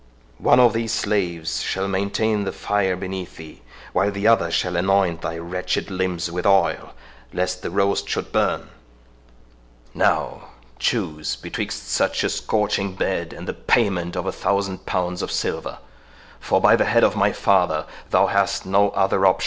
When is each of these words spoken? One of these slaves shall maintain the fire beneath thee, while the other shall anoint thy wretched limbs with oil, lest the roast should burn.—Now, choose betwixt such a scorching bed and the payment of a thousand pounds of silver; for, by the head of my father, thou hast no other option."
One 0.39 0.59
of 0.59 0.73
these 0.73 0.91
slaves 0.91 1.61
shall 1.61 1.87
maintain 1.87 2.43
the 2.43 2.51
fire 2.51 2.95
beneath 2.95 3.37
thee, 3.37 3.61
while 3.93 4.09
the 4.09 4.25
other 4.27 4.49
shall 4.49 4.75
anoint 4.75 5.21
thy 5.21 5.37
wretched 5.37 5.91
limbs 5.91 6.31
with 6.31 6.43
oil, 6.43 6.93
lest 7.31 7.61
the 7.61 7.69
roast 7.69 8.09
should 8.09 8.31
burn.—Now, 8.31 10.47
choose 10.79 11.35
betwixt 11.35 11.87
such 11.91 12.23
a 12.23 12.29
scorching 12.31 12.95
bed 12.95 13.31
and 13.31 13.47
the 13.47 13.53
payment 13.53 14.15
of 14.15 14.25
a 14.25 14.31
thousand 14.31 14.87
pounds 14.87 15.21
of 15.21 15.31
silver; 15.31 15.77
for, 16.39 16.59
by 16.59 16.75
the 16.75 16.85
head 16.85 17.03
of 17.03 17.15
my 17.15 17.31
father, 17.31 17.85
thou 18.09 18.25
hast 18.25 18.65
no 18.65 18.89
other 18.89 19.23
option." 19.27 19.39